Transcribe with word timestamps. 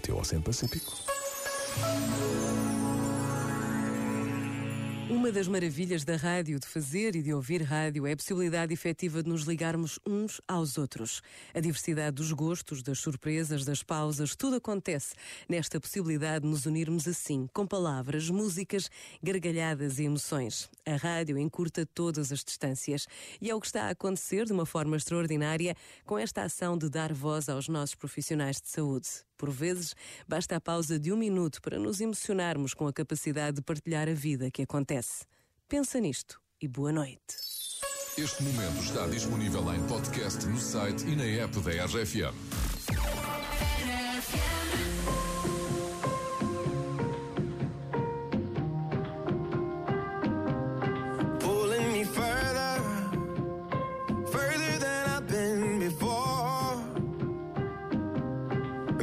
teu 0.00 0.18
Oceano 0.18 0.42
Pacífico. 0.42 0.92
Uma 5.10 5.32
das 5.32 5.48
maravilhas 5.48 6.04
da 6.04 6.14
rádio, 6.14 6.60
de 6.60 6.68
fazer 6.68 7.16
e 7.16 7.22
de 7.22 7.34
ouvir 7.34 7.62
rádio, 7.62 8.06
é 8.06 8.12
a 8.12 8.16
possibilidade 8.16 8.72
efetiva 8.72 9.24
de 9.24 9.28
nos 9.28 9.42
ligarmos 9.42 9.98
uns 10.06 10.40
aos 10.46 10.78
outros. 10.78 11.20
A 11.52 11.58
diversidade 11.58 12.14
dos 12.14 12.30
gostos, 12.30 12.80
das 12.80 13.00
surpresas, 13.00 13.64
das 13.64 13.82
pausas, 13.82 14.36
tudo 14.36 14.54
acontece 14.54 15.16
nesta 15.48 15.80
possibilidade 15.80 16.44
de 16.44 16.48
nos 16.48 16.64
unirmos 16.64 17.08
assim, 17.08 17.48
com 17.52 17.66
palavras, 17.66 18.30
músicas, 18.30 18.88
gargalhadas 19.20 19.98
e 19.98 20.04
emoções. 20.04 20.70
A 20.86 20.94
rádio 20.94 21.36
encurta 21.36 21.84
todas 21.84 22.30
as 22.30 22.44
distâncias 22.44 23.08
e 23.40 23.50
é 23.50 23.54
o 23.54 23.60
que 23.60 23.66
está 23.66 23.86
a 23.86 23.90
acontecer 23.90 24.46
de 24.46 24.52
uma 24.52 24.64
forma 24.64 24.96
extraordinária 24.96 25.74
com 26.06 26.16
esta 26.16 26.44
ação 26.44 26.78
de 26.78 26.88
dar 26.88 27.12
voz 27.12 27.48
aos 27.48 27.68
nossos 27.68 27.96
profissionais 27.96 28.60
de 28.60 28.68
saúde. 28.68 29.08
Por 29.40 29.50
vezes, 29.50 29.96
basta 30.28 30.56
a 30.56 30.60
pausa 30.60 30.98
de 30.98 31.10
um 31.10 31.16
minuto 31.16 31.62
para 31.62 31.78
nos 31.78 31.98
emocionarmos 31.98 32.74
com 32.74 32.86
a 32.86 32.92
capacidade 32.92 33.56
de 33.56 33.62
partilhar 33.62 34.06
a 34.06 34.12
vida 34.12 34.50
que 34.50 34.60
acontece. 34.60 34.99
Pensa 35.68 36.00
nisto 36.00 36.40
e 36.60 36.68
boa 36.68 36.92
noite. 36.92 37.36
Este 38.18 38.42
momento 38.42 38.82
está 38.82 39.06
disponível 39.06 39.72
em 39.72 39.86
podcast 39.86 40.44
no 40.46 40.58
site 40.58 41.06
e 41.06 41.16
na 41.16 41.24
app 41.44 41.58
da 41.60 41.86
RFM. 41.86 42.34
pulling 51.38 51.92
me 51.92 52.04
further, 52.04 52.82
further 54.30 54.78
than 54.78 55.08
I've 55.08 55.26
been 55.26 55.78
before, 55.78 56.76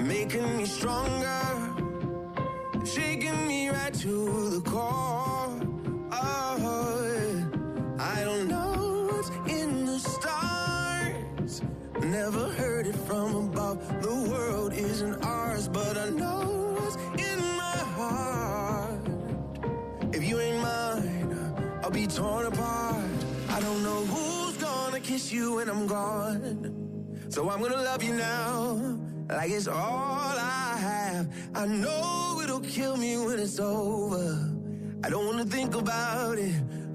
making 0.02 0.58
me 0.58 0.66
stronger, 0.66 1.42
shaking 2.86 3.48
me 3.48 3.70
right 3.70 3.94
to 3.96 4.50
the 4.50 4.62
core. 4.70 4.97
What's 9.30 9.52
in 9.52 9.86
the 9.86 10.00
stars, 10.00 11.62
never 12.02 12.50
heard 12.54 12.88
it 12.88 12.96
from 12.96 13.36
above. 13.36 14.02
The 14.02 14.30
world 14.30 14.74
isn't 14.74 15.24
ours, 15.24 15.68
but 15.68 15.98
I 15.98 16.10
know 16.10 16.76
what's 16.80 16.96
in 17.22 17.40
my 17.40 17.78
heart. 17.98 19.08
If 20.14 20.24
you 20.24 20.40
ain't 20.40 20.62
mine, 20.62 21.80
I'll 21.84 21.92
be 21.92 22.08
torn 22.08 22.46
apart. 22.46 23.04
I 23.50 23.60
don't 23.60 23.84
know 23.84 24.06
who's 24.06 24.58
gonna 24.58 25.00
kiss 25.00 25.32
you 25.32 25.56
when 25.56 25.70
I'm 25.70 25.88
gone. 25.88 26.74
So 27.30 27.50
I'm 27.50 27.62
gonna 27.62 27.76
love 27.76 28.04
you 28.04 28.14
now, 28.14 28.98
like 29.30 29.52
it's 29.52 29.68
all 29.68 30.36
I 30.38 30.78
have. 30.80 31.28
I 31.54 31.66
know 31.66 32.40
it'll 32.44 32.62
kill 32.62 32.98
me 32.98 33.18
when 33.18 33.40
it's 33.40 33.60
over. 33.60 34.54
I 35.04 35.10
don't 35.10 35.26
wanna 35.26 35.46
think 35.46 35.76
about 35.76 36.38
it. 36.38 36.56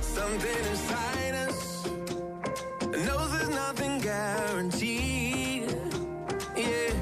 Something 0.00 0.64
inside 0.70 1.34
us 1.46 1.86
knows 3.06 3.30
there's 3.32 3.48
nothing 3.50 4.00
guaranteed. 4.00 5.74
Yeah, 6.56 6.92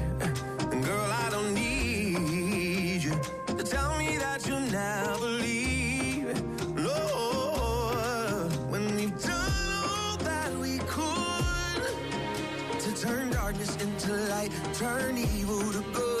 and 0.71 0.83
girl, 0.83 1.11
I 1.23 1.29
don't 1.31 1.53
need 1.53 3.03
you 3.03 3.15
to 3.57 3.63
tell 3.63 3.97
me 3.97 4.17
that 4.17 4.47
you'll 4.47 4.59
never 4.71 5.25
leave. 5.25 6.41
No, 6.75 8.49
when 8.69 8.95
we've 8.95 9.17
done 9.23 9.71
all 9.83 10.17
that 10.17 10.51
we 10.57 10.79
could 10.79 11.83
to 12.79 13.01
turn 13.01 13.29
darkness 13.31 13.75
into 13.81 14.13
light, 14.29 14.51
turn 14.73 15.17
evil 15.17 15.61
to 15.73 15.83
good, 15.93 16.20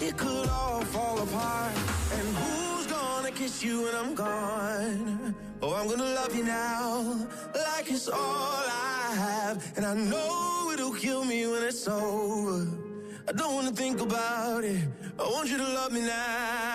it 0.00 0.16
could 0.16 0.48
all 0.48 0.80
fall 0.94 1.18
apart. 1.20 1.72
And 2.16 2.26
who's 2.36 2.86
gonna 2.86 3.30
kiss 3.30 3.62
you 3.62 3.82
when 3.82 3.94
I'm 3.94 4.14
gone? 4.14 5.34
Oh, 5.62 5.74
I'm 5.74 5.88
gonna 5.88 6.14
love 6.20 6.34
you 6.34 6.44
now, 6.44 7.28
like 7.54 7.90
it's 7.90 8.08
all 8.08 8.18
I 8.18 9.14
have. 9.14 9.56
And 9.76 9.84
I 9.86 9.94
know 9.94 10.70
it'll 10.72 10.94
kill 10.94 11.24
me 11.24 11.46
when 11.46 11.62
it's 11.62 11.86
over. 11.86 12.66
I 13.28 13.32
don't 13.32 13.54
wanna 13.54 13.72
think 13.72 14.00
about 14.00 14.64
it. 14.64 14.82
I 15.18 15.22
want 15.22 15.48
you 15.50 15.58
to 15.58 15.68
love 15.78 15.92
me 15.92 16.02
now. 16.02 16.73